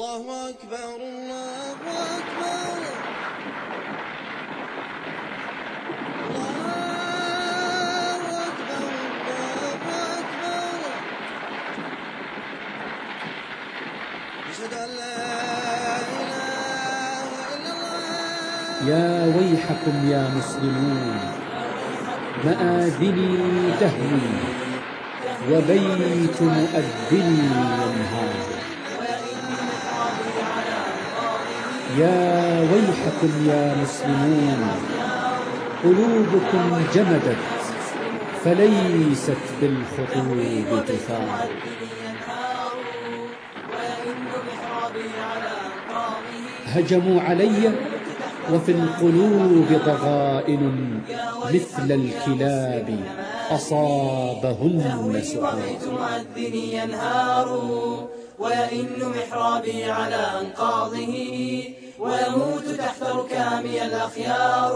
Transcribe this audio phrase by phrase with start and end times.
[0.00, 1.76] الله أكبر الله
[2.16, 2.80] أكبر.
[6.30, 8.82] الله أكبر
[9.28, 9.82] الله
[10.16, 10.80] أكبر.
[14.50, 15.16] أشهد أن لا
[16.16, 18.88] إله إلا الله.
[18.90, 21.20] يا ويحكم يا مسلمون
[22.44, 23.32] مآذني
[23.80, 24.32] تهوي
[25.50, 27.38] وبيت مؤذني
[27.82, 28.39] ينهار
[31.98, 34.66] يا ويحكم يا مسلمون
[35.84, 37.36] قلوبكم جمدت
[38.44, 41.48] فليست بالخطوب تثار
[46.66, 47.72] هجموا علي
[48.52, 51.00] وفي القلوب ضغائن
[51.44, 53.00] مثل الكلاب
[53.50, 55.88] أصابهن سعار
[59.02, 64.74] محرابي على أنقاضه ويموت تحت ركامي الأخيار.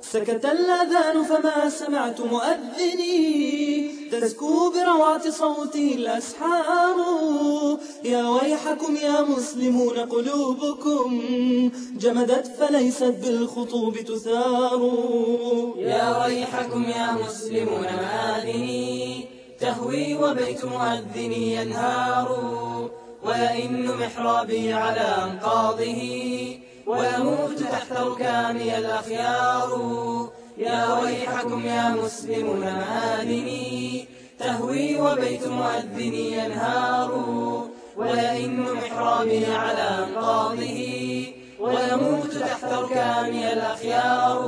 [0.00, 3.88] سكت الأذان فما سمعت مؤذني.
[4.12, 6.96] تزكو بروعة صوته الأسحار.
[8.04, 11.22] يا ويحكم يا مسلمون قلوبكم.
[11.98, 14.92] جمدت فليست بالخطوب تثار.
[15.76, 19.28] يا ويحكم يا مسلمون مآذني
[19.60, 22.28] تهوي وبيت مؤذني ينهار.
[23.28, 26.02] ويئن محرابي على أنقاضه
[26.86, 29.70] ويموت تحت ركامي الأخيار.
[30.58, 37.10] يا ويحكم يا مسلمون مآذني تهوي وبيت مؤذني ينهار.
[37.96, 40.78] ويئن محرابي على أنقاضه
[41.60, 44.40] ويموت تحت ركامي الأخيار.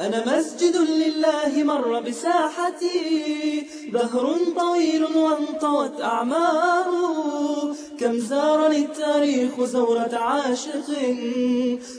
[0.00, 7.69] أنا مسجد لله مر بساحتي دهر طويل وانطوت أعماره
[8.00, 10.88] كم زارني التاريخ زورة عاشق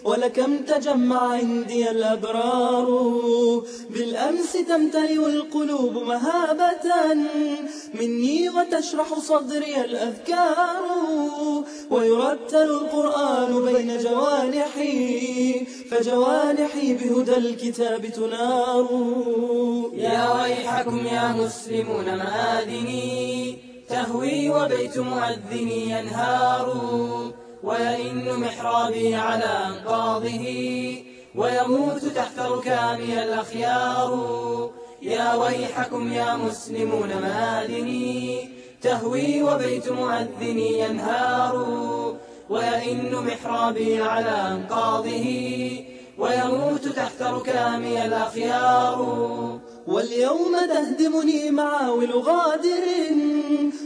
[0.03, 2.87] ولكم تجمع عندي الأبرار.
[3.89, 6.85] بالأمس تمتلئ القلوب مهابة
[7.93, 10.81] مني وتشرح صدري الأذكار.
[11.89, 18.87] ويرتل القرآن بين جوانحي فجوانحي بهدى الكتاب تنار.
[19.93, 23.20] يا ويحكم يا مسلمون مآذني
[23.91, 26.67] تهوي وبيت مؤذني ينهار
[27.63, 30.45] ويئن محرابي على أنقاضه
[31.35, 34.11] ويموت تحت ركامي الأخيار.
[35.01, 38.49] يا ويحكم يا مسلمون مآذني
[38.81, 41.55] تهوي وبيت مؤذني ينهار
[42.49, 45.27] ويئن محرابي على أنقاضه
[46.17, 48.99] ويموت تحت ركامي الأخيار.
[49.87, 52.83] واليوم تهدمني معاول غادر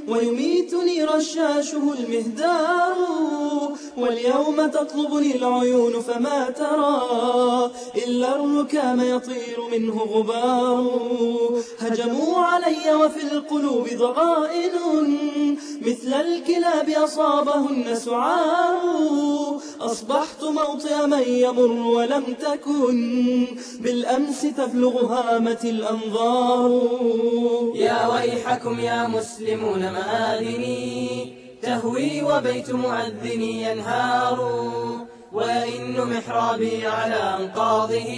[0.07, 2.95] ويميتني رشاشه المهدار
[3.97, 7.71] واليوم تطلبني العيون فما ترى
[8.07, 10.91] إلا الركام يطير منه غبار.
[11.79, 14.71] هجموا علي وفي القلوب ضغائن
[15.81, 19.59] مثل الكلاب أصابهن سعار.
[19.81, 23.47] أصبحت موطئ من يمر ولم تكن
[23.79, 26.81] بالأمس تبلغ هامة الأنظار.
[27.75, 28.07] يا
[28.55, 31.33] ويحكم يا مسلمون مآذني.
[31.61, 34.39] تهوي وبيت مؤذني ينهار.
[35.33, 38.09] ويئن محرابي على أنقاضه.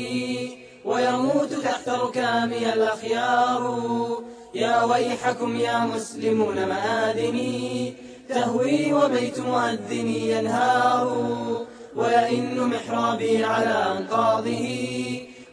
[0.85, 3.81] ويموت تحت ركامي الأخيار.
[4.55, 7.93] يا ويحكم يا مسلمون مآذني.
[8.29, 11.17] تهوي وبيت مؤذني ينهار.
[11.95, 14.67] ويئن محرابي على أنقاضه.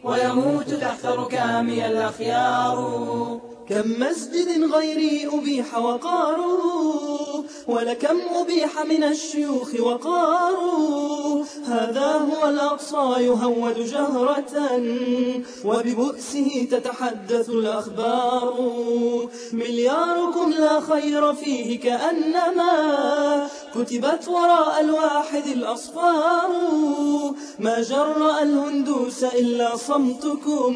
[0.03, 3.54] ويموت تحت ركامي الأخيار.
[3.69, 14.81] كم مسجد غيري أبيح وقاره ولكم أبيح من الشيوخ وقاره هذا هو الأقصى يهود جهرة
[15.65, 18.53] وببؤسه تتحدث الأخبار.
[19.53, 22.73] ملياركم لا خير فيه كأنما
[23.75, 26.49] كتبت وراء الواحد الأصفار.
[27.59, 30.75] ما جرأ الهندوس إلا صمتكم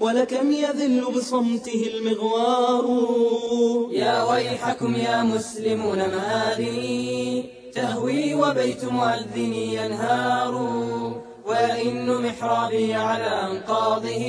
[0.00, 2.86] ولكم يذل بصمته المغوار.
[3.90, 10.54] يا ويحكم يا مسلمون مآذني تهوي وبيت مؤذني ينهار.
[11.46, 14.24] ويئن محرابي على أنقاضه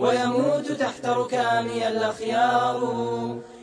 [0.00, 2.80] ويموت تحت ركامي الأخيار.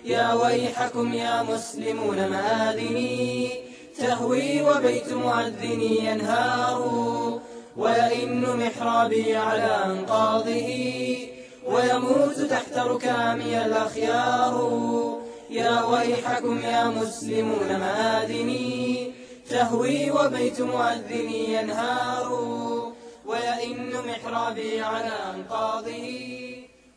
[0.05, 3.49] يا ويحكم يا مسلمون مآذني
[3.97, 6.81] تهوي وبيت مؤذني ينهار.
[7.77, 10.69] ويئن محرابي على أنقاضه
[11.65, 14.55] ويموت تحت ركامي الأخيار.
[15.49, 19.11] يا ويحكم يا مسلمون مآذني
[19.49, 22.29] تهوي وبيت مؤذني ينهار.
[23.25, 26.07] ويئن محرابي على أنقاضه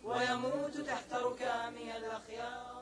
[0.04, 2.77] ويموت تحت ركامي الأخيار.